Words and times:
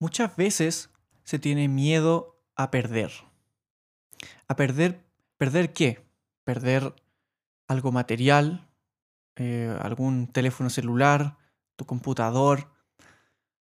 Muchas 0.00 0.34
veces 0.34 0.88
se 1.24 1.38
tiene 1.38 1.68
miedo 1.68 2.42
a 2.56 2.70
perder. 2.70 3.12
¿A 4.48 4.56
perder? 4.56 5.04
¿Perder 5.36 5.74
qué? 5.74 6.02
Perder 6.42 6.94
algo 7.68 7.92
material, 7.92 8.66
eh, 9.36 9.76
algún 9.82 10.26
teléfono 10.26 10.70
celular, 10.70 11.36
tu 11.76 11.84
computador, 11.84 12.72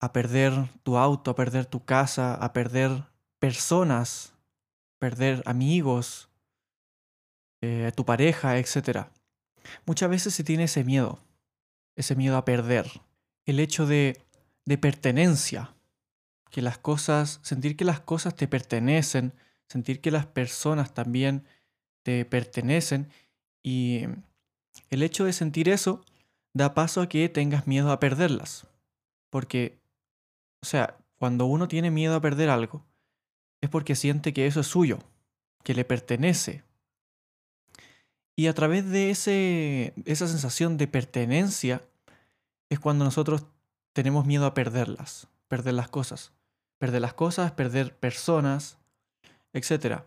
a 0.00 0.14
perder 0.14 0.70
tu 0.82 0.96
auto, 0.96 1.30
a 1.30 1.34
perder 1.34 1.66
tu 1.66 1.84
casa, 1.84 2.34
a 2.34 2.54
perder 2.54 3.04
personas, 3.38 4.32
perder 4.98 5.42
amigos, 5.44 6.30
eh, 7.60 7.92
tu 7.94 8.06
pareja, 8.06 8.56
etc. 8.56 9.08
Muchas 9.84 10.08
veces 10.08 10.34
se 10.34 10.42
tiene 10.42 10.64
ese 10.64 10.84
miedo, 10.84 11.18
ese 11.96 12.16
miedo 12.16 12.38
a 12.38 12.46
perder, 12.46 12.90
el 13.44 13.60
hecho 13.60 13.86
de, 13.86 14.22
de 14.64 14.78
pertenencia, 14.78 15.73
que 16.54 16.62
las 16.62 16.78
cosas, 16.78 17.40
sentir 17.42 17.76
que 17.76 17.84
las 17.84 17.98
cosas 17.98 18.36
te 18.36 18.46
pertenecen, 18.46 19.32
sentir 19.66 20.00
que 20.00 20.12
las 20.12 20.24
personas 20.24 20.94
también 20.94 21.44
te 22.04 22.24
pertenecen 22.24 23.10
y 23.64 24.04
el 24.88 25.02
hecho 25.02 25.24
de 25.24 25.32
sentir 25.32 25.68
eso 25.68 26.04
da 26.52 26.72
paso 26.72 27.00
a 27.02 27.08
que 27.08 27.28
tengas 27.28 27.66
miedo 27.66 27.90
a 27.90 27.98
perderlas. 27.98 28.68
Porque, 29.30 29.80
o 30.62 30.66
sea, 30.66 30.96
cuando 31.18 31.46
uno 31.46 31.66
tiene 31.66 31.90
miedo 31.90 32.14
a 32.14 32.20
perder 32.20 32.50
algo, 32.50 32.84
es 33.60 33.68
porque 33.68 33.96
siente 33.96 34.32
que 34.32 34.46
eso 34.46 34.60
es 34.60 34.68
suyo, 34.68 35.00
que 35.64 35.74
le 35.74 35.84
pertenece. 35.84 36.62
Y 38.36 38.46
a 38.46 38.54
través 38.54 38.88
de 38.88 39.10
ese, 39.10 39.92
esa 40.04 40.28
sensación 40.28 40.76
de 40.76 40.86
pertenencia 40.86 41.82
es 42.68 42.78
cuando 42.78 43.04
nosotros 43.04 43.44
tenemos 43.92 44.24
miedo 44.24 44.46
a 44.46 44.54
perderlas, 44.54 45.26
perder 45.48 45.74
las 45.74 45.88
cosas 45.88 46.30
perder 46.84 47.00
las 47.00 47.14
cosas, 47.14 47.52
perder 47.52 47.96
personas, 47.96 48.78
etc. 49.54 50.02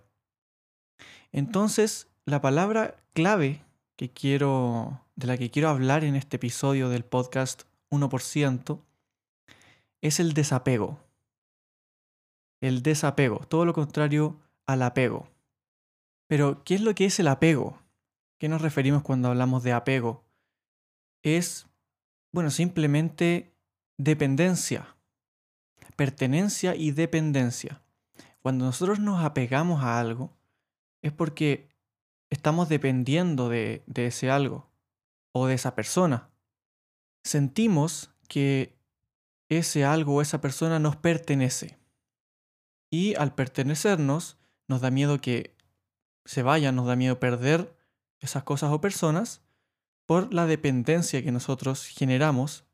Entonces, 1.31 2.07
la 2.23 2.39
palabra 2.39 2.97
clave 3.13 3.65
que 3.95 4.11
quiero, 4.11 5.01
de 5.15 5.25
la 5.25 5.39
que 5.39 5.49
quiero 5.49 5.69
hablar 5.69 6.03
en 6.03 6.15
este 6.15 6.35
episodio 6.35 6.89
del 6.89 7.03
podcast 7.03 7.63
1% 7.89 8.79
es 10.03 10.19
el 10.19 10.33
desapego. 10.33 10.99
El 12.61 12.83
desapego, 12.83 13.39
todo 13.39 13.65
lo 13.65 13.73
contrario 13.73 14.39
al 14.67 14.83
apego. 14.83 15.27
Pero, 16.27 16.63
¿qué 16.63 16.75
es 16.75 16.81
lo 16.81 16.93
que 16.93 17.05
es 17.05 17.19
el 17.19 17.29
apego? 17.29 17.81
¿Qué 18.39 18.49
nos 18.49 18.61
referimos 18.61 19.01
cuando 19.01 19.29
hablamos 19.29 19.63
de 19.63 19.73
apego? 19.73 20.23
Es, 21.23 21.65
bueno, 22.31 22.51
simplemente 22.51 23.51
dependencia 23.97 24.96
pertenencia 25.97 26.75
y 26.75 26.91
dependencia. 26.91 27.81
Cuando 28.41 28.63
nosotros 28.63 28.99
nos 28.99 29.25
apegamos 29.25 29.83
a 29.83 29.99
algo, 29.99 30.37
es 31.01 31.11
porque 31.11 31.67
estamos 32.29 32.69
dependiendo 32.69 33.49
de, 33.49 33.83
ese 33.95 34.31
algo 34.31 34.69
o 35.33 35.47
de 35.47 35.55
esa 35.55 35.75
persona. 35.75 36.29
Sentimos 37.23 38.11
que 38.29 38.77
ese 39.49 39.83
algo 39.83 40.15
o 40.15 40.21
esa 40.21 40.39
persona 40.39 40.79
nos 40.79 40.95
pertenece. 40.95 41.77
Y 42.89 43.15
al 43.15 43.35
pertenecernos, 43.35 44.37
nos 44.67 44.81
da 44.81 44.91
miedo 44.91 45.19
que 45.19 45.57
se 46.25 46.43
vaya, 46.43 46.71
nos 46.71 46.87
da 46.87 46.95
miedo 46.95 47.19
perder 47.19 47.75
esas 48.19 48.43
cosas 48.43 48.71
o 48.71 48.81
personas 48.81 49.41
por 50.05 50.33
la 50.33 50.45
dependencia 50.45 51.23
que 51.23 51.31
nosotros 51.31 51.85
generamos, 51.87 52.65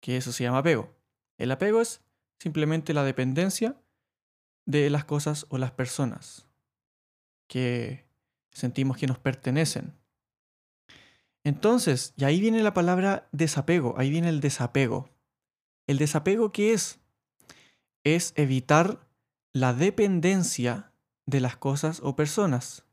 que 0.00 0.16
eso 0.16 0.32
se 0.32 0.44
llama 0.44 0.58
apego. 0.58 0.94
El 1.38 1.50
apego 1.50 1.80
es 1.80 2.03
simplemente 2.44 2.92
la 2.92 3.04
dependencia 3.04 3.74
de 4.66 4.90
las 4.90 5.06
cosas 5.06 5.46
o 5.48 5.56
las 5.56 5.70
personas 5.70 6.46
que 7.48 8.04
sentimos 8.52 8.98
que 8.98 9.06
nos 9.06 9.18
pertenecen. 9.18 9.94
Entonces, 11.42 12.12
y 12.18 12.24
ahí 12.24 12.42
viene 12.42 12.62
la 12.62 12.74
palabra 12.74 13.30
desapego, 13.32 13.94
ahí 13.96 14.10
viene 14.10 14.28
el 14.28 14.42
desapego. 14.42 15.08
¿El 15.86 15.96
desapego 15.96 16.52
qué 16.52 16.74
es? 16.74 17.00
Es 18.04 18.34
evitar 18.36 19.08
la 19.54 19.72
dependencia 19.72 20.92
de 21.24 21.40
las 21.40 21.56
cosas 21.56 22.00
o 22.02 22.14
personas. 22.14 22.84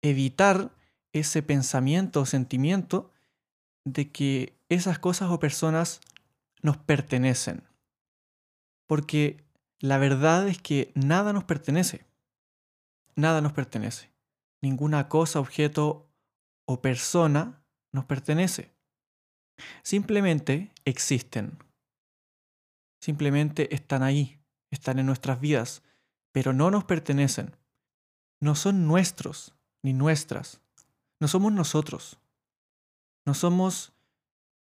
Evitar 0.00 0.74
ese 1.12 1.42
pensamiento 1.42 2.22
o 2.22 2.24
sentimiento 2.24 3.12
de 3.84 4.10
que 4.10 4.56
esas 4.70 4.98
cosas 4.98 5.30
o 5.30 5.38
personas 5.38 6.00
nos 6.62 6.78
pertenecen 6.78 7.75
porque 8.86 9.44
la 9.80 9.98
verdad 9.98 10.48
es 10.48 10.60
que 10.60 10.92
nada 10.94 11.32
nos 11.32 11.44
pertenece. 11.44 12.06
Nada 13.14 13.40
nos 13.40 13.52
pertenece. 13.52 14.12
Ninguna 14.62 15.08
cosa, 15.08 15.40
objeto 15.40 16.10
o 16.66 16.80
persona 16.80 17.62
nos 17.92 18.04
pertenece. 18.04 18.74
Simplemente 19.82 20.72
existen. 20.84 21.58
Simplemente 23.00 23.74
están 23.74 24.02
ahí, 24.02 24.40
están 24.70 24.98
en 24.98 25.06
nuestras 25.06 25.40
vidas, 25.40 25.82
pero 26.32 26.52
no 26.52 26.70
nos 26.70 26.84
pertenecen. 26.84 27.56
No 28.40 28.54
son 28.54 28.86
nuestros 28.86 29.54
ni 29.82 29.92
nuestras. 29.92 30.60
No 31.20 31.28
somos 31.28 31.52
nosotros. 31.52 32.18
No 33.24 33.34
somos, 33.34 33.92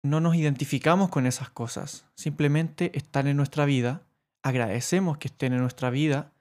no 0.02 0.20
nos 0.20 0.36
identificamos 0.36 1.10
con 1.10 1.26
esas 1.26 1.50
cosas. 1.50 2.06
Simplemente 2.14 2.96
están 2.96 3.26
en 3.26 3.36
nuestra 3.36 3.64
vida 3.64 4.05
agradecemos 4.46 5.18
que 5.18 5.26
estén 5.26 5.52
en 5.54 5.60
nuestra 5.60 5.90
vida, 5.90 6.32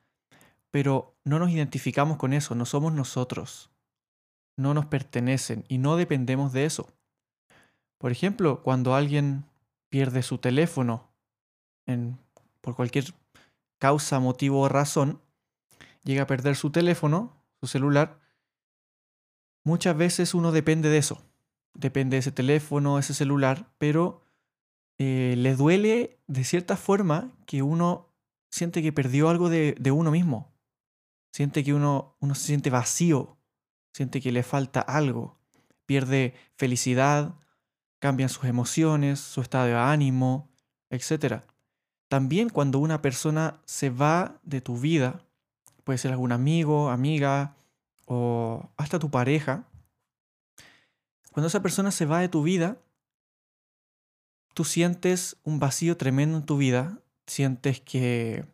pero 0.69 1.15
no 1.23 1.39
nos 1.39 1.49
identificamos 1.49 2.17
con 2.17 2.33
eso, 2.33 2.53
no 2.53 2.65
somos 2.65 2.93
nosotros, 2.93 3.71
no 4.57 4.75
nos 4.75 4.85
pertenecen 4.85 5.65
y 5.69 5.79
no 5.79 5.95
dependemos 5.95 6.53
de 6.53 6.65
eso. 6.65 6.87
Por 7.97 8.11
ejemplo, 8.11 8.61
cuando 8.61 8.93
alguien 8.93 9.45
pierde 9.89 10.21
su 10.21 10.37
teléfono 10.37 11.09
por 12.61 12.75
cualquier 12.75 13.05
causa, 13.79 14.19
motivo 14.19 14.61
o 14.61 14.69
razón, 14.69 15.19
llega 16.03 16.23
a 16.23 16.27
perder 16.27 16.55
su 16.55 16.69
teléfono, 16.69 17.35
su 17.59 17.65
celular, 17.65 18.19
muchas 19.63 19.97
veces 19.97 20.35
uno 20.35 20.51
depende 20.51 20.89
de 20.89 20.99
eso, 20.99 21.23
depende 21.73 22.17
de 22.17 22.19
ese 22.19 22.31
teléfono, 22.31 22.99
ese 22.99 23.15
celular, 23.15 23.65
pero 23.79 24.24
eh, 24.97 25.35
le 25.37 25.55
duele 25.55 26.19
de 26.27 26.43
cierta 26.43 26.77
forma 26.77 27.33
que 27.45 27.61
uno 27.61 28.13
siente 28.49 28.81
que 28.81 28.93
perdió 28.93 29.29
algo 29.29 29.49
de, 29.49 29.91
uno 29.91 30.11
mismo. 30.11 30.53
Siente 31.31 31.63
que 31.63 31.73
uno, 31.73 32.15
uno 32.19 32.35
se 32.35 32.47
siente 32.47 32.69
vacío, 32.69 33.37
siente 33.93 34.21
que 34.21 34.31
le 34.31 34.43
falta 34.43 34.79
algo, 34.79 35.37
pierde 35.85 36.33
felicidad, 36.55 37.35
cambian 37.99 38.29
sus 38.29 38.45
emociones, 38.45 39.19
su 39.19 39.41
estado 39.41 39.65
de 39.65 39.75
ánimo, 39.75 40.49
etc. 40.89 41.41
También 42.07 42.49
cuando 42.49 42.79
una 42.79 43.01
persona 43.01 43.61
se 43.65 43.89
va 43.89 44.39
de 44.43 44.61
tu 44.61 44.77
vida, 44.77 45.25
puede 45.83 45.97
ser 45.97 46.11
algún 46.11 46.31
amigo, 46.31 46.89
amiga 46.89 47.55
o 48.05 48.69
hasta 48.77 48.99
tu 48.99 49.11
pareja, 49.11 49.67
cuando 51.35 51.49
esa 51.49 51.61
persona 51.61 51.91
se 51.91 52.05
va 52.05 52.21
de 52.21 52.29
tu 52.29 52.43
vida, 52.43 52.77
tú 54.55 54.63
sientes 54.63 55.37
un 55.43 55.59
vacío 55.59 55.97
tremendo 55.97 56.37
en 56.37 56.45
tu 56.45 56.57
vida, 56.57 57.01
sientes 57.27 57.81
que, 57.81 58.45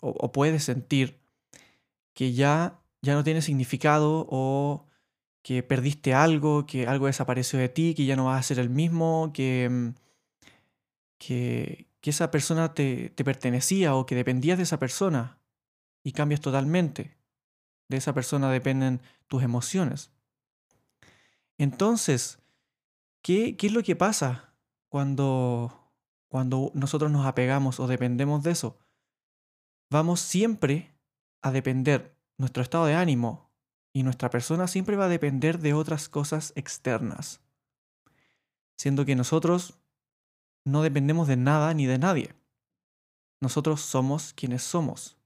o, 0.00 0.32
puedes 0.32 0.64
sentir 0.64 1.20
que 2.14 2.32
ya, 2.32 2.80
ya 3.02 3.14
no 3.14 3.22
tiene 3.22 3.42
significado 3.42 4.26
o 4.30 4.86
que 5.42 5.62
perdiste 5.62 6.14
algo, 6.14 6.66
que 6.66 6.86
algo 6.86 7.06
desapareció 7.06 7.58
de 7.58 7.68
ti, 7.68 7.94
que 7.94 8.06
ya 8.06 8.16
no 8.16 8.24
vas 8.24 8.40
a 8.40 8.42
ser 8.42 8.58
el 8.58 8.70
mismo, 8.70 9.32
que, 9.34 9.68
mm, 9.70 9.88
que, 11.18 11.86
que 12.00 12.10
esa 12.10 12.30
persona 12.30 12.72
te, 12.72 13.10
te 13.10 13.22
pertenecía 13.22 13.94
o 13.94 14.06
que 14.06 14.14
dependías 14.14 14.56
de 14.56 14.64
esa 14.64 14.78
persona 14.78 15.38
y 16.02 16.12
cambias 16.12 16.40
totalmente. 16.40 17.18
De 17.88 17.98
esa 17.98 18.14
persona 18.14 18.50
dependen 18.50 19.02
tus 19.28 19.42
emociones. 19.42 20.10
Entonces, 21.58 22.38
¿qué, 23.20 23.58
qué 23.58 23.66
es 23.66 23.74
lo 23.74 23.82
que 23.82 23.94
pasa 23.94 24.49
cuando, 24.90 25.72
cuando 26.28 26.72
nosotros 26.74 27.10
nos 27.10 27.24
apegamos 27.24 27.80
o 27.80 27.86
dependemos 27.86 28.42
de 28.42 28.50
eso, 28.50 28.76
vamos 29.88 30.20
siempre 30.20 30.94
a 31.40 31.52
depender, 31.52 32.14
nuestro 32.36 32.62
estado 32.62 32.86
de 32.86 32.94
ánimo 32.94 33.50
y 33.94 34.02
nuestra 34.02 34.30
persona 34.30 34.66
siempre 34.66 34.96
va 34.96 35.06
a 35.06 35.08
depender 35.08 35.60
de 35.60 35.74
otras 35.74 36.08
cosas 36.08 36.52
externas, 36.56 37.40
siendo 38.76 39.04
que 39.04 39.16
nosotros 39.16 39.78
no 40.64 40.82
dependemos 40.82 41.28
de 41.28 41.36
nada 41.36 41.72
ni 41.72 41.86
de 41.86 41.98
nadie. 41.98 42.34
Nosotros 43.40 43.80
somos 43.80 44.34
quienes 44.34 44.62
somos, 44.62 45.16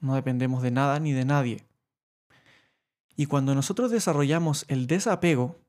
no 0.00 0.14
dependemos 0.14 0.62
de 0.62 0.70
nada 0.70 0.98
ni 0.98 1.12
de 1.12 1.24
nadie. 1.24 1.66
Y 3.16 3.26
cuando 3.26 3.54
nosotros 3.54 3.90
desarrollamos 3.90 4.64
el 4.68 4.86
desapego, 4.86 5.60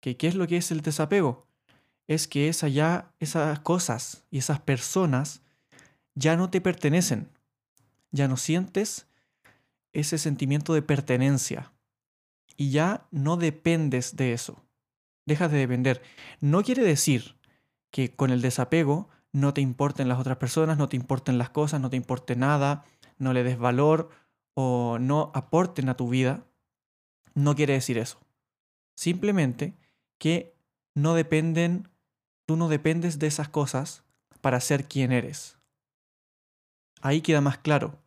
que 0.00 0.16
¿qué 0.16 0.28
es 0.28 0.36
lo 0.36 0.46
que 0.46 0.56
es 0.56 0.70
el 0.70 0.82
desapego? 0.82 1.45
Es 2.06 2.28
que 2.28 2.48
esa 2.48 2.68
ya, 2.68 3.12
esas 3.20 3.60
cosas 3.60 4.24
y 4.30 4.38
esas 4.38 4.60
personas 4.60 5.42
ya 6.14 6.36
no 6.36 6.50
te 6.50 6.60
pertenecen. 6.60 7.28
Ya 8.10 8.28
no 8.28 8.36
sientes 8.36 9.06
ese 9.92 10.18
sentimiento 10.18 10.74
de 10.74 10.82
pertenencia. 10.82 11.72
Y 12.56 12.70
ya 12.70 13.06
no 13.10 13.36
dependes 13.36 14.16
de 14.16 14.32
eso. 14.32 14.62
Dejas 15.26 15.50
de 15.50 15.58
depender. 15.58 16.02
No 16.40 16.62
quiere 16.62 16.84
decir 16.84 17.36
que 17.90 18.14
con 18.14 18.30
el 18.30 18.40
desapego 18.40 19.08
no 19.32 19.52
te 19.52 19.60
importen 19.60 20.08
las 20.08 20.18
otras 20.18 20.38
personas, 20.38 20.78
no 20.78 20.88
te 20.88 20.96
importen 20.96 21.38
las 21.38 21.50
cosas, 21.50 21.80
no 21.80 21.90
te 21.90 21.96
importe 21.96 22.36
nada, 22.36 22.84
no 23.18 23.32
le 23.32 23.42
des 23.42 23.58
valor 23.58 24.10
o 24.54 24.98
no 24.98 25.30
aporten 25.34 25.88
a 25.88 25.96
tu 25.96 26.08
vida 26.08 26.46
no 27.36 27.54
quiere 27.54 27.74
decir 27.74 27.98
eso. 27.98 28.18
Simplemente 28.96 29.76
que 30.18 30.56
no 30.94 31.14
dependen, 31.14 31.88
tú 32.46 32.56
no 32.56 32.68
dependes 32.68 33.18
de 33.18 33.26
esas 33.26 33.48
cosas 33.48 34.02
para 34.40 34.60
ser 34.60 34.86
quien 34.86 35.12
eres. 35.12 35.58
Ahí 37.02 37.20
queda 37.20 37.40
más 37.40 37.58
claro. 37.58 37.98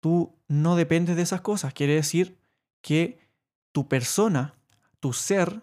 Tú 0.00 0.34
no 0.48 0.76
dependes 0.76 1.16
de 1.16 1.22
esas 1.22 1.40
cosas. 1.40 1.72
Quiere 1.72 1.94
decir 1.94 2.36
que 2.80 3.18
tu 3.72 3.88
persona, 3.88 4.54
tu 5.00 5.12
ser, 5.12 5.62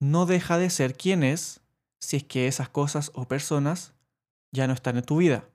no 0.00 0.26
deja 0.26 0.58
de 0.58 0.70
ser 0.70 0.96
quien 0.96 1.22
es 1.22 1.60
si 2.00 2.16
es 2.16 2.24
que 2.24 2.46
esas 2.46 2.68
cosas 2.68 3.10
o 3.14 3.26
personas 3.26 3.92
ya 4.52 4.66
no 4.66 4.72
están 4.72 4.96
en 4.96 5.04
tu 5.04 5.18
vida. 5.18 5.48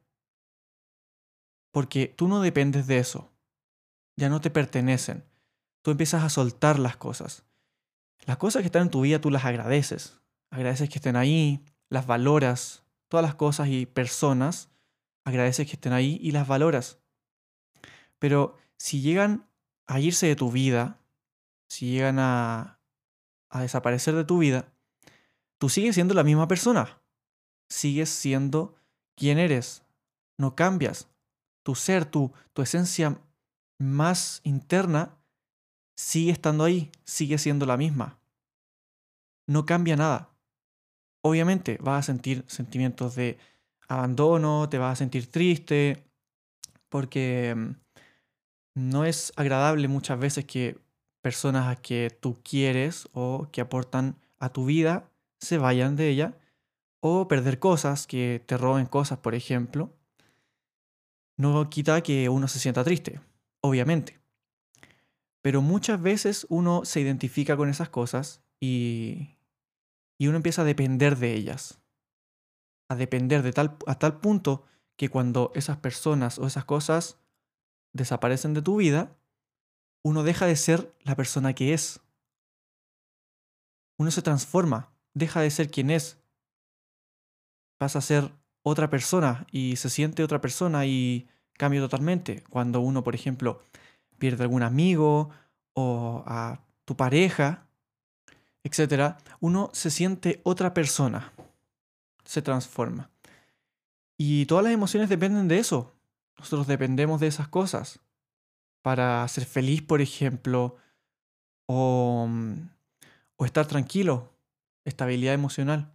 Porque 1.72 2.08
tú 2.08 2.28
no 2.28 2.42
dependes 2.42 2.88
de 2.88 3.00
eso. 3.00 3.32
Ya 4.16 4.30
no 4.30 4.42
te 4.42 4.50
pertenecen 4.50 5.24
tú 5.84 5.92
empiezas 5.92 6.24
a 6.24 6.30
soltar 6.30 6.80
las 6.80 6.98
cosas. 6.98 7.44
Las 8.26 8.38
cosas 8.38 8.62
que 8.62 8.68
están 8.68 8.84
en 8.84 8.90
tu 8.90 9.02
vida 9.02 9.22
tú 9.22 9.30
las 9.30 9.46
agradeces. 9.46 10.20
Agradeces 10.54 10.88
que 10.88 11.00
estén 11.00 11.16
ahí, 11.16 11.66
las 11.90 12.06
valoras. 12.06 12.84
Todas 13.08 13.26
las 13.26 13.34
cosas 13.34 13.70
y 13.70 13.88
personas, 13.88 14.70
agradeces 15.24 15.66
que 15.66 15.74
estén 15.74 15.94
ahí 15.94 16.20
y 16.22 16.30
las 16.30 16.48
valoras. 16.48 17.00
Pero 18.20 18.56
si 18.78 19.02
llegan 19.02 19.48
a 19.88 20.00
irse 20.00 20.28
de 20.28 20.36
tu 20.36 20.52
vida, 20.52 21.00
si 21.70 21.90
llegan 21.90 22.20
a, 22.20 22.80
a 23.50 23.62
desaparecer 23.62 24.14
de 24.14 24.26
tu 24.26 24.38
vida, 24.38 24.72
tú 25.58 25.70
sigues 25.70 25.96
siendo 25.96 26.14
la 26.14 26.24
misma 26.24 26.48
persona. 26.48 27.02
Sigues 27.68 28.10
siendo 28.10 28.76
quien 29.16 29.40
eres. 29.40 29.82
No 30.38 30.56
cambias. 30.56 31.08
Tu 31.64 31.74
ser, 31.74 32.06
tu, 32.06 32.32
tu 32.54 32.62
esencia 32.62 33.20
más 33.80 34.40
interna 34.44 35.18
sigue 35.96 36.32
estando 36.32 36.64
ahí, 36.64 36.92
sigue 37.06 37.40
siendo 37.40 37.66
la 37.66 37.76
misma. 37.76 38.20
No 39.48 39.66
cambia 39.66 39.96
nada. 39.96 40.33
Obviamente 41.26 41.78
vas 41.82 42.00
a 42.00 42.12
sentir 42.12 42.44
sentimientos 42.48 43.16
de 43.16 43.38
abandono, 43.88 44.68
te 44.70 44.78
vas 44.78 44.94
a 44.94 44.96
sentir 44.98 45.32
triste, 45.32 46.04
porque 46.90 47.56
mm, 47.56 47.72
no 48.76 49.06
es 49.06 49.32
agradable 49.38 49.88
muchas 49.88 50.20
veces 50.20 50.46
que 50.46 50.78
personas 51.22 51.70
a 51.70 51.82
que 51.82 52.10
tú 52.20 52.42
quieres 52.44 53.08
o 53.14 53.48
que 53.52 53.62
aportan 53.62 54.18
a 54.40 54.50
tu 54.50 54.66
vida 54.66 55.10
se 55.40 55.58
vayan 55.58 55.96
de 55.96 56.10
ella, 56.10 56.38
o 57.00 57.28
perder 57.28 57.60
cosas, 57.60 58.08
que 58.08 58.44
te 58.46 58.58
roben 58.58 58.86
cosas, 58.86 59.20
por 59.20 59.36
ejemplo. 59.36 59.94
No 61.38 61.70
quita 61.70 62.02
que 62.02 62.30
uno 62.30 62.48
se 62.48 62.60
sienta 62.60 62.84
triste, 62.84 63.20
obviamente. 63.62 64.20
Pero 65.42 65.62
muchas 65.62 66.02
veces 66.02 66.46
uno 66.50 66.86
se 66.86 67.02
identifica 67.02 67.58
con 67.58 67.70
esas 67.70 67.90
cosas 67.90 68.42
y, 68.62 69.36
y 70.24 70.30
uno 70.30 70.38
empieza 70.38 70.62
a 70.62 70.66
depender 70.66 71.18
de 71.18 71.34
ellas. 71.34 71.82
A 72.88 72.96
depender 72.96 73.44
de 73.44 73.52
tal, 73.52 73.78
a 73.88 74.00
tal 74.00 74.22
punto 74.22 74.64
que 74.96 75.10
cuando 75.10 75.52
esas 75.54 75.76
personas 75.76 76.40
o 76.40 76.48
esas 76.48 76.64
cosas 76.64 77.20
desaparecen 77.92 78.54
de 78.54 78.62
tu 78.62 78.78
vida, 78.78 79.18
uno 80.02 80.24
deja 80.24 80.46
de 80.46 80.56
ser 80.56 80.96
la 81.02 81.18
persona 81.18 81.52
que 81.52 81.74
es. 81.74 82.00
Uno 84.00 84.12
se 84.12 84.22
transforma, 84.22 84.94
deja 85.14 85.42
de 85.42 85.52
ser 85.52 85.70
quien 85.70 85.90
es. 85.90 86.24
Pasa 87.78 88.00
a 88.00 88.02
ser 88.02 88.32
otra 88.62 88.90
persona 88.90 89.46
y 89.52 89.76
se 89.76 89.90
siente 89.90 90.24
otra 90.24 90.40
persona 90.40 90.86
y 90.86 91.28
cambia 91.58 91.82
totalmente. 91.82 92.46
Cuando 92.50 92.80
uno, 92.80 93.04
por 93.04 93.14
ejemplo, 93.14 93.62
pierde 94.20 94.44
algún 94.44 94.64
amigo 94.64 95.32
o 95.74 96.24
a 96.26 96.64
tu 96.86 96.96
pareja, 96.96 97.68
etc., 98.64 99.16
uno 99.40 99.70
se 99.74 99.92
siente 99.92 100.42
otra 100.44 100.74
persona, 100.74 101.34
se 102.24 102.42
transforma. 102.42 103.10
Y 104.18 104.46
todas 104.46 104.64
las 104.64 104.74
emociones 104.74 105.10
dependen 105.10 105.48
de 105.48 105.60
eso. 105.60 105.94
Nosotros 106.38 106.68
dependemos 106.68 107.20
de 107.20 107.28
esas 107.28 107.48
cosas. 107.48 108.00
Para 108.82 109.28
ser 109.28 109.46
feliz, 109.46 109.82
por 109.82 110.02
ejemplo, 110.02 110.78
o, 111.68 112.26
mm, 112.30 112.70
o 113.38 113.46
estar 113.46 113.66
tranquilo, 113.66 114.34
estabilidad 114.86 115.34
emocional. 115.34 115.94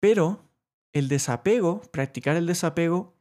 Pero 0.00 0.48
el 0.92 1.08
desapego, 1.08 1.80
practicar 1.92 2.36
el 2.36 2.46
desapego, 2.46 3.14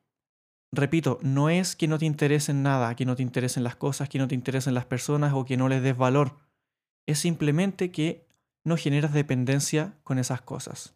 repito, 0.71 1.19
no 1.21 1.49
es 1.49 1.75
que 1.75 1.87
no 1.87 1.97
te 1.97 2.05
interesen 2.05 2.63
nada, 2.63 2.95
que 2.95 3.05
no 3.05 3.15
te 3.15 3.23
interesen 3.23 3.63
las 3.63 3.75
cosas, 3.75 4.09
que 4.09 4.17
no 4.17 4.27
te 4.27 4.35
interesen 4.35 4.73
las 4.73 4.85
personas 4.85 5.33
o 5.33 5.45
que 5.45 5.57
no 5.57 5.69
les 5.69 5.83
des 5.83 5.95
valor. 5.95 6.37
Es 7.05 7.19
simplemente 7.19 7.91
que 7.91 8.27
no 8.63 8.77
generas 8.77 9.13
dependencia 9.13 9.97
con 10.03 10.19
esas 10.19 10.41
cosas. 10.41 10.95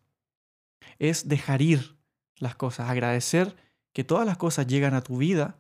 Es 1.00 1.28
dejar 1.28 1.62
ir 1.62 1.98
las 2.38 2.56
cosas, 2.56 2.90
agradecer 2.90 3.56
que 3.94 4.04
todas 4.04 4.26
las 4.26 4.38
cosas 4.38 4.68
llegan 4.68 4.94
a 4.94 5.02
tu 5.02 5.18
vida 5.18 5.58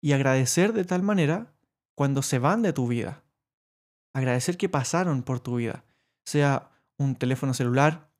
y 0.00 0.12
agradecer 0.12 0.72
de 0.72 0.84
tal 0.84 1.02
manera 1.02 1.52
cuando 1.94 2.22
se 2.22 2.38
van 2.38 2.62
de 2.62 2.72
tu 2.72 2.86
vida. 2.88 3.22
Agradecer 4.14 4.56
que 4.56 4.68
pasaron 4.68 5.22
por 5.22 5.40
tu 5.40 5.56
vida, 5.56 5.84
sea 6.24 6.70
un 6.96 7.16
teléfono 7.16 7.54
celular, 7.54 8.10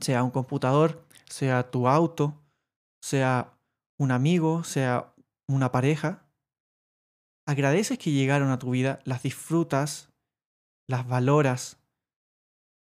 sea 0.00 0.22
un 0.22 0.30
computador, 0.30 1.06
sea 1.28 1.70
tu 1.70 1.88
auto, 1.88 2.42
sea 3.00 3.54
un 3.98 4.10
amigo, 4.10 4.64
sea 4.64 5.14
una 5.46 5.72
pareja, 5.72 6.26
agradeces 7.46 7.98
que 7.98 8.10
llegaron 8.10 8.50
a 8.50 8.58
tu 8.58 8.70
vida, 8.70 9.00
las 9.04 9.22
disfrutas, 9.22 10.11
las 10.92 11.08
valoras 11.08 11.78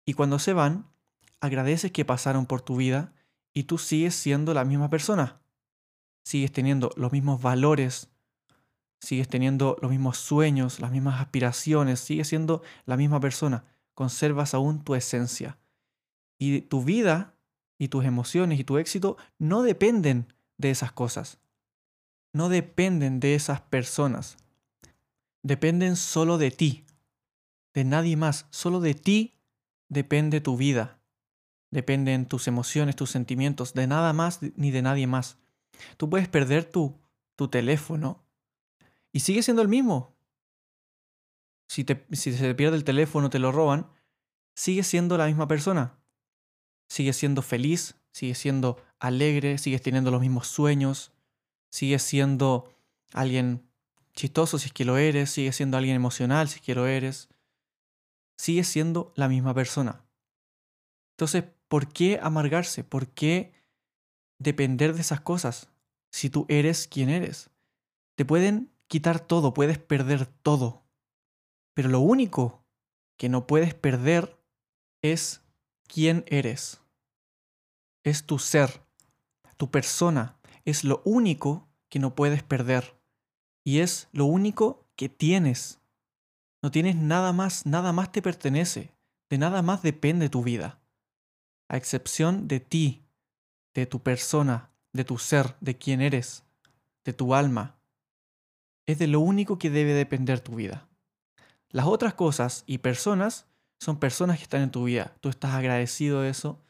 y 0.04 0.14
cuando 0.14 0.40
se 0.40 0.52
van, 0.52 0.90
agradeces 1.38 1.92
que 1.92 2.04
pasaron 2.04 2.44
por 2.44 2.60
tu 2.60 2.74
vida 2.74 3.12
y 3.54 3.62
tú 3.64 3.78
sigues 3.78 4.16
siendo 4.16 4.52
la 4.52 4.64
misma 4.64 4.90
persona. 4.90 5.40
Sigues 6.24 6.50
teniendo 6.50 6.90
los 6.96 7.12
mismos 7.12 7.40
valores, 7.40 8.10
sigues 8.98 9.28
teniendo 9.28 9.76
los 9.80 9.92
mismos 9.92 10.18
sueños, 10.18 10.80
las 10.80 10.90
mismas 10.90 11.20
aspiraciones, 11.20 12.00
sigues 12.00 12.26
siendo 12.26 12.62
la 12.84 12.96
misma 12.96 13.20
persona, 13.20 13.64
conservas 13.94 14.54
aún 14.54 14.82
tu 14.82 14.96
esencia. 14.96 15.58
Y 16.36 16.62
tu 16.62 16.82
vida 16.82 17.34
y 17.78 17.88
tus 17.88 18.04
emociones 18.04 18.58
y 18.58 18.64
tu 18.64 18.78
éxito 18.78 19.18
no 19.38 19.62
dependen 19.62 20.32
de 20.58 20.70
esas 20.70 20.90
cosas. 20.90 21.38
No 22.32 22.48
dependen 22.48 23.20
de 23.20 23.36
esas 23.36 23.60
personas. 23.60 24.36
Dependen 25.44 25.94
solo 25.94 26.38
de 26.38 26.50
ti. 26.50 26.84
De 27.74 27.84
nadie 27.84 28.16
más. 28.16 28.46
Solo 28.50 28.80
de 28.80 28.94
ti 28.94 29.34
depende 29.88 30.40
tu 30.40 30.56
vida. 30.56 30.98
Dependen 31.70 32.26
tus 32.26 32.48
emociones, 32.48 32.96
tus 32.96 33.10
sentimientos. 33.10 33.74
De 33.74 33.86
nada 33.86 34.12
más 34.12 34.40
ni 34.56 34.70
de 34.70 34.82
nadie 34.82 35.06
más. 35.06 35.38
Tú 35.96 36.10
puedes 36.10 36.28
perder 36.28 36.64
tu, 36.64 36.98
tu 37.36 37.48
teléfono 37.48 38.22
y 39.12 39.20
sigue 39.20 39.42
siendo 39.42 39.62
el 39.62 39.68
mismo. 39.68 40.16
Si, 41.68 41.84
se 41.84 42.32
te 42.32 42.54
pierde 42.54 42.76
el 42.76 42.84
teléfono, 42.84 43.30
te 43.30 43.38
lo 43.38 43.52
roban, 43.52 43.88
sigue 44.54 44.82
siendo 44.82 45.16
la 45.16 45.26
misma 45.26 45.48
persona. 45.48 45.98
Sigue 46.88 47.12
siendo 47.12 47.42
feliz, 47.42 47.96
sigues 48.10 48.38
siendo 48.38 48.82
alegre, 48.98 49.58
sigues 49.58 49.82
teniendo 49.82 50.10
los 50.10 50.20
mismos 50.20 50.48
sueños, 50.48 51.12
sigues 51.70 52.02
siendo 52.02 52.74
alguien 53.12 53.62
chistoso 54.14 54.58
si 54.58 54.66
es 54.66 54.72
que 54.72 54.84
lo 54.84 54.98
eres, 54.98 55.30
sigues 55.30 55.56
siendo 55.56 55.76
alguien 55.76 55.94
emocional 55.94 56.48
si 56.48 56.56
es 56.56 56.62
que 56.62 56.74
lo 56.74 56.86
eres, 56.86 57.28
sigues 58.40 58.68
siendo 58.68 59.12
la 59.16 59.28
misma 59.28 59.54
persona. 59.54 60.04
Entonces, 61.12 61.44
¿por 61.68 61.92
qué 61.92 62.18
amargarse? 62.22 62.84
¿Por 62.84 63.08
qué 63.08 63.52
depender 64.40 64.94
de 64.94 65.02
esas 65.02 65.20
cosas 65.20 65.68
si 66.10 66.28
tú 66.30 66.46
eres 66.48 66.88
quien 66.88 67.08
eres. 67.08 67.50
Te 68.16 68.24
pueden 68.24 68.72
quitar 68.88 69.20
todo, 69.20 69.54
puedes 69.54 69.78
perder 69.78 70.26
todo. 70.26 70.82
Pero 71.74 71.88
lo 71.88 72.00
único 72.00 72.64
que 73.16 73.28
no 73.28 73.46
puedes 73.46 73.74
perder 73.74 74.36
es 75.02 75.42
quién 75.86 76.24
eres. 76.26 76.80
Es 78.02 78.24
tu 78.24 78.38
ser, 78.38 78.82
tu 79.56 79.70
persona. 79.70 80.38
Es 80.64 80.84
lo 80.84 81.02
único 81.04 81.68
que 81.88 81.98
no 81.98 82.14
puedes 82.14 82.42
perder. 82.42 82.96
Y 83.62 83.80
es 83.80 84.08
lo 84.10 84.24
único 84.24 84.86
que 84.96 85.08
tienes. 85.08 85.79
No 86.62 86.70
tienes 86.70 86.96
nada 86.96 87.32
más, 87.32 87.66
nada 87.66 87.92
más 87.92 88.12
te 88.12 88.22
pertenece. 88.22 88.92
De 89.28 89.38
nada 89.38 89.62
más 89.62 89.82
depende 89.82 90.28
tu 90.28 90.42
vida. 90.42 90.80
A 91.68 91.76
excepción 91.76 92.48
de 92.48 92.60
ti, 92.60 93.04
de 93.74 93.86
tu 93.86 94.02
persona, 94.02 94.70
de 94.92 95.04
tu 95.04 95.18
ser, 95.18 95.56
de 95.60 95.78
quién 95.78 96.00
eres, 96.00 96.44
de 97.04 97.12
tu 97.12 97.34
alma. 97.34 97.78
Es 98.86 98.98
de 98.98 99.06
lo 99.06 99.20
único 99.20 99.58
que 99.58 99.70
debe 99.70 99.92
depender 99.94 100.40
tu 100.40 100.56
vida. 100.56 100.88
Las 101.68 101.86
otras 101.86 102.14
cosas 102.14 102.64
y 102.66 102.78
personas 102.78 103.46
son 103.78 103.98
personas 103.98 104.38
que 104.38 104.42
están 104.42 104.62
en 104.62 104.72
tu 104.72 104.84
vida. 104.84 105.16
Tú 105.20 105.28
estás 105.28 105.54
agradecido 105.54 106.22
de 106.22 106.30
eso 106.30 106.60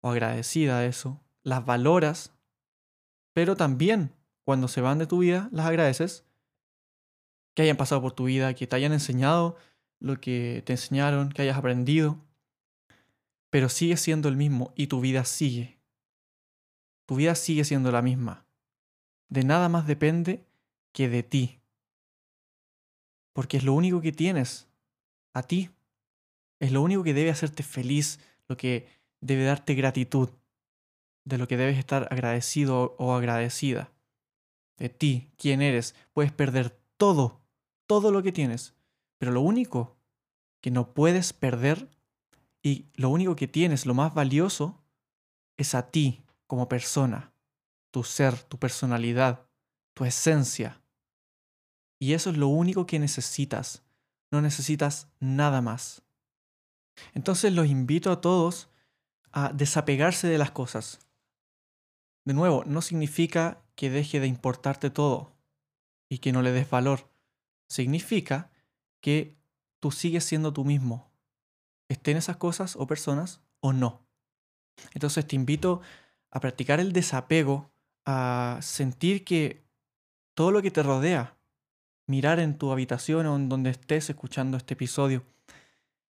o 0.00 0.10
agradecida 0.10 0.80
de 0.80 0.88
eso. 0.88 1.20
Las 1.42 1.64
valoras, 1.64 2.32
pero 3.34 3.56
también 3.56 4.14
cuando 4.44 4.68
se 4.68 4.80
van 4.80 4.98
de 4.98 5.06
tu 5.06 5.18
vida, 5.18 5.48
las 5.52 5.66
agradeces. 5.66 6.24
Que 7.60 7.64
hayan 7.64 7.76
pasado 7.76 8.00
por 8.00 8.12
tu 8.12 8.24
vida, 8.24 8.54
que 8.54 8.66
te 8.66 8.74
hayan 8.74 8.94
enseñado 8.94 9.58
lo 9.98 10.18
que 10.18 10.62
te 10.64 10.72
enseñaron, 10.72 11.28
que 11.28 11.42
hayas 11.42 11.58
aprendido. 11.58 12.18
Pero 13.50 13.68
sigue 13.68 13.98
siendo 13.98 14.30
el 14.30 14.36
mismo 14.38 14.72
y 14.76 14.86
tu 14.86 15.02
vida 15.02 15.26
sigue. 15.26 15.78
Tu 17.04 17.16
vida 17.16 17.34
sigue 17.34 17.64
siendo 17.64 17.92
la 17.92 18.00
misma. 18.00 18.46
De 19.28 19.44
nada 19.44 19.68
más 19.68 19.86
depende 19.86 20.42
que 20.92 21.10
de 21.10 21.22
ti. 21.22 21.60
Porque 23.34 23.58
es 23.58 23.64
lo 23.64 23.74
único 23.74 24.00
que 24.00 24.12
tienes. 24.12 24.66
A 25.34 25.42
ti. 25.42 25.68
Es 26.60 26.72
lo 26.72 26.80
único 26.80 27.02
que 27.02 27.12
debe 27.12 27.28
hacerte 27.28 27.62
feliz, 27.62 28.20
lo 28.48 28.56
que 28.56 28.88
debe 29.20 29.44
darte 29.44 29.74
gratitud, 29.74 30.30
de 31.26 31.36
lo 31.36 31.46
que 31.46 31.58
debes 31.58 31.76
estar 31.76 32.08
agradecido 32.10 32.96
o 32.98 33.12
agradecida. 33.12 33.92
De 34.78 34.88
ti, 34.88 35.30
quién 35.36 35.60
eres. 35.60 35.94
Puedes 36.14 36.32
perder 36.32 36.80
todo, 36.96 37.39
todo 37.90 38.12
lo 38.12 38.22
que 38.22 38.30
tienes, 38.30 38.76
pero 39.18 39.32
lo 39.32 39.40
único 39.40 39.96
que 40.60 40.70
no 40.70 40.94
puedes 40.94 41.32
perder 41.32 41.90
y 42.62 42.86
lo 42.94 43.08
único 43.08 43.34
que 43.34 43.48
tienes, 43.48 43.84
lo 43.84 43.94
más 43.94 44.14
valioso, 44.14 44.80
es 45.56 45.74
a 45.74 45.90
ti 45.90 46.22
como 46.46 46.68
persona, 46.68 47.32
tu 47.90 48.04
ser, 48.04 48.44
tu 48.44 48.58
personalidad, 48.60 49.48
tu 49.94 50.04
esencia. 50.04 50.80
Y 51.98 52.12
eso 52.12 52.30
es 52.30 52.36
lo 52.36 52.46
único 52.46 52.86
que 52.86 53.00
necesitas. 53.00 53.82
No 54.30 54.40
necesitas 54.40 55.08
nada 55.18 55.60
más. 55.60 56.02
Entonces 57.12 57.52
los 57.52 57.66
invito 57.66 58.12
a 58.12 58.20
todos 58.20 58.70
a 59.32 59.52
desapegarse 59.52 60.28
de 60.28 60.38
las 60.38 60.52
cosas. 60.52 61.00
De 62.24 62.34
nuevo, 62.34 62.62
no 62.66 62.82
significa 62.82 63.64
que 63.74 63.90
deje 63.90 64.20
de 64.20 64.28
importarte 64.28 64.90
todo 64.90 65.32
y 66.08 66.18
que 66.18 66.30
no 66.30 66.40
le 66.40 66.52
des 66.52 66.70
valor. 66.70 67.09
Significa 67.70 68.50
que 69.00 69.38
tú 69.78 69.92
sigues 69.92 70.24
siendo 70.24 70.52
tú 70.52 70.64
mismo, 70.64 71.08
estén 71.88 72.16
esas 72.16 72.36
cosas 72.36 72.74
o 72.74 72.86
personas 72.86 73.40
o 73.60 73.72
no. 73.72 74.04
Entonces 74.92 75.26
te 75.26 75.36
invito 75.36 75.80
a 76.32 76.40
practicar 76.40 76.80
el 76.80 76.92
desapego, 76.92 77.70
a 78.04 78.58
sentir 78.60 79.24
que 79.24 79.64
todo 80.34 80.50
lo 80.50 80.62
que 80.62 80.72
te 80.72 80.82
rodea, 80.82 81.38
mirar 82.08 82.40
en 82.40 82.58
tu 82.58 82.72
habitación 82.72 83.26
o 83.26 83.36
en 83.36 83.48
donde 83.48 83.70
estés 83.70 84.10
escuchando 84.10 84.56
este 84.56 84.74
episodio, 84.74 85.24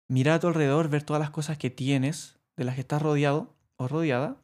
mirar 0.08 0.36
a 0.36 0.40
tu 0.40 0.46
alrededor, 0.46 0.88
ver 0.88 1.02
todas 1.02 1.20
las 1.20 1.30
cosas 1.30 1.58
que 1.58 1.68
tienes, 1.68 2.38
de 2.56 2.64
las 2.64 2.74
que 2.74 2.80
estás 2.80 3.02
rodeado 3.02 3.54
o 3.76 3.86
rodeada, 3.86 4.42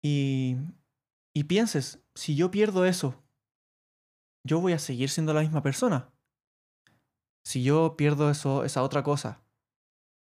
y, 0.00 0.56
y 1.34 1.44
pienses, 1.44 1.98
si 2.14 2.36
yo 2.36 2.50
pierdo 2.50 2.86
eso, 2.86 3.20
yo 4.44 4.60
voy 4.60 4.72
a 4.72 4.78
seguir 4.78 5.10
siendo 5.10 5.34
la 5.34 5.40
misma 5.40 5.62
persona. 5.62 6.10
Si 7.44 7.62
yo 7.62 7.96
pierdo 7.96 8.30
eso, 8.30 8.64
esa 8.64 8.82
otra 8.82 9.02
cosa, 9.02 9.42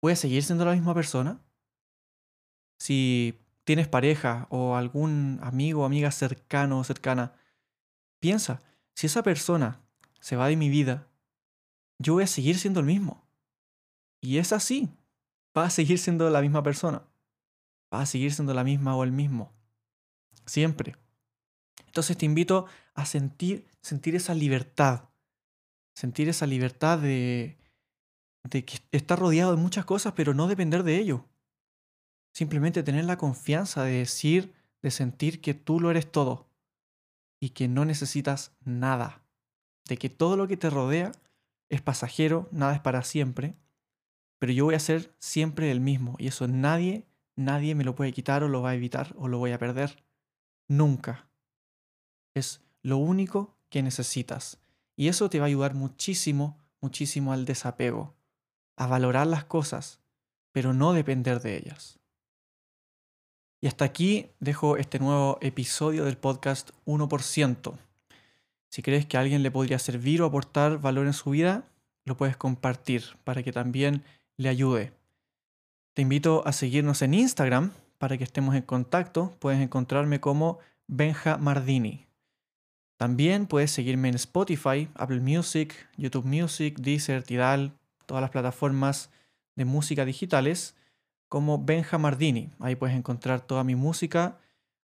¿voy 0.01 0.13
a 0.13 0.15
seguir 0.15 0.43
siendo 0.43 0.65
la 0.65 0.73
misma 0.73 0.93
persona? 0.93 1.41
Si 2.79 3.39
tienes 3.63 3.87
pareja 3.87 4.47
o 4.49 4.75
algún 4.75 5.39
amigo 5.41 5.81
o 5.81 5.85
amiga 5.85 6.11
cercano 6.11 6.79
o 6.79 6.83
cercana, 6.83 7.33
piensa, 8.19 8.61
si 8.93 9.07
esa 9.07 9.23
persona 9.23 9.81
se 10.19 10.35
va 10.35 10.47
de 10.47 10.55
mi 10.55 10.69
vida, 10.69 11.07
yo 11.99 12.13
voy 12.13 12.23
a 12.23 12.27
seguir 12.27 12.57
siendo 12.57 12.79
el 12.79 12.85
mismo. 12.85 13.27
Y 14.21 14.37
es 14.37 14.53
así. 14.53 14.89
Va 15.57 15.65
a 15.65 15.69
seguir 15.69 15.99
siendo 15.99 16.29
la 16.29 16.41
misma 16.41 16.63
persona. 16.63 17.03
Va 17.93 18.01
a 18.01 18.05
seguir 18.05 18.33
siendo 18.33 18.53
la 18.53 18.63
misma 18.63 18.95
o 18.95 19.03
el 19.03 19.11
mismo. 19.11 19.51
Siempre. 20.45 20.95
Entonces 21.85 22.17
te 22.17 22.25
invito 22.25 22.67
a 22.97 23.05
sentir, 23.05 23.65
sentir 23.81 24.15
esa 24.15 24.33
libertad. 24.33 25.09
Sentir 25.95 26.27
esa 26.27 26.45
libertad 26.45 26.99
de, 26.99 27.57
de 28.43 28.65
que 28.65 28.79
estar 28.91 29.17
rodeado 29.17 29.55
de 29.55 29.61
muchas 29.61 29.85
cosas, 29.85 30.13
pero 30.13 30.33
no 30.33 30.47
depender 30.47 30.83
de 30.83 30.97
ello. 30.97 31.23
Simplemente 32.33 32.83
tener 32.83 33.05
la 33.05 33.17
confianza 33.17 33.85
de 33.85 33.99
decir, 33.99 34.53
de 34.81 34.91
sentir 34.91 35.39
que 35.39 35.53
tú 35.53 35.79
lo 35.79 35.89
eres 35.89 36.11
todo 36.11 36.49
y 37.39 37.51
que 37.51 37.69
no 37.69 37.85
necesitas 37.85 38.51
nada. 38.65 39.23
De 39.87 39.97
que 39.97 40.09
todo 40.09 40.35
lo 40.35 40.49
que 40.49 40.57
te 40.57 40.69
rodea 40.69 41.13
es 41.69 41.81
pasajero, 41.81 42.49
nada 42.51 42.75
es 42.75 42.81
para 42.81 43.03
siempre 43.03 43.55
pero 44.39 44.53
yo 44.53 44.65
voy 44.65 44.75
a 44.75 44.79
ser 44.79 45.13
siempre 45.19 45.71
el 45.71 45.79
mismo 45.79 46.15
y 46.19 46.27
eso 46.27 46.47
nadie, 46.47 47.05
nadie 47.35 47.75
me 47.75 47.83
lo 47.83 47.95
puede 47.95 48.13
quitar 48.13 48.43
o 48.43 48.47
lo 48.47 48.61
va 48.61 48.71
a 48.71 48.75
evitar 48.75 49.13
o 49.17 49.27
lo 49.27 49.39
voy 49.39 49.51
a 49.51 49.59
perder. 49.59 50.03
Nunca. 50.69 51.29
Es 52.35 52.61
lo 52.81 52.97
único 52.97 53.55
que 53.69 53.83
necesitas. 53.83 54.59
Y 54.95 55.07
eso 55.07 55.29
te 55.29 55.39
va 55.39 55.45
a 55.45 55.47
ayudar 55.47 55.73
muchísimo, 55.73 56.57
muchísimo 56.81 57.33
al 57.33 57.45
desapego, 57.45 58.15
a 58.75 58.87
valorar 58.87 59.27
las 59.27 59.45
cosas, 59.45 59.99
pero 60.51 60.73
no 60.73 60.93
depender 60.93 61.41
de 61.41 61.57
ellas. 61.57 61.99
Y 63.59 63.67
hasta 63.67 63.85
aquí 63.85 64.29
dejo 64.39 64.77
este 64.77 64.99
nuevo 64.99 65.37
episodio 65.41 66.05
del 66.05 66.17
podcast 66.17 66.71
1%. 66.85 67.77
Si 68.69 68.81
crees 68.81 69.05
que 69.05 69.17
a 69.17 69.21
alguien 69.21 69.43
le 69.43 69.51
podría 69.51 69.79
servir 69.79 70.21
o 70.21 70.25
aportar 70.25 70.79
valor 70.79 71.07
en 71.07 71.13
su 71.13 71.31
vida, 71.31 71.65
lo 72.05 72.17
puedes 72.17 72.37
compartir 72.37 73.03
para 73.23 73.43
que 73.43 73.51
también 73.51 74.03
le 74.37 74.49
ayude. 74.49 74.93
Te 75.93 76.03
invito 76.03 76.43
a 76.45 76.53
seguirnos 76.53 77.01
en 77.01 77.15
Instagram 77.15 77.71
para 77.97 78.17
que 78.17 78.23
estemos 78.23 78.55
en 78.55 78.61
contacto. 78.61 79.35
Puedes 79.39 79.59
encontrarme 79.59 80.19
como 80.19 80.59
Benja 80.87 81.37
Mardini. 81.37 82.06
También 82.97 83.45
puedes 83.45 83.71
seguirme 83.71 84.09
en 84.09 84.15
Spotify, 84.15 84.89
Apple 84.95 85.19
Music, 85.19 85.75
YouTube 85.97 86.25
Music, 86.25 86.79
Deezer, 86.79 87.23
Tidal, 87.23 87.73
todas 88.05 88.21
las 88.21 88.31
plataformas 88.31 89.11
de 89.55 89.65
música 89.65 90.03
digitales 90.03 90.75
como 91.29 91.63
Benja 91.63 91.97
Mardini. 91.97 92.49
Ahí 92.59 92.75
puedes 92.75 92.95
encontrar 92.95 93.41
toda 93.41 93.63
mi 93.63 93.75
música 93.75 94.39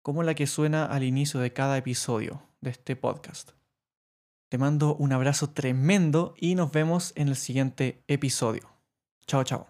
como 0.03 0.23
la 0.23 0.35
que 0.35 0.47
suena 0.47 0.87
al 0.87 1.05
inicio 1.05 1.41
de 1.41 1.53
cada 1.53 1.77
episodio 1.77 2.43
de 2.61 2.71
este 2.71 2.97
podcast. 2.97 3.51
Te 4.49 4.59
mando 4.59 4.97
un 4.97 5.13
abrazo 5.13 5.51
tremendo 5.51 6.35
y 6.37 6.57
nos 6.57 6.73
vemos 6.73 7.13
en 7.15 7.29
el 7.29 7.37
siguiente 7.37 8.03
episodio. 8.09 8.69
Chao, 9.27 9.45
chao. 9.45 9.70